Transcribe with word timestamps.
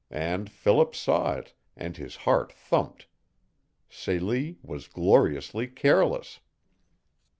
And 0.09 0.49
Philip 0.49 0.95
saw 0.95 1.33
it, 1.33 1.53
and 1.77 1.95
his 1.95 2.15
heart 2.25 2.51
thumped. 2.51 3.05
Celie 3.87 4.57
was 4.63 4.87
gloriously 4.87 5.67
careless. 5.67 6.39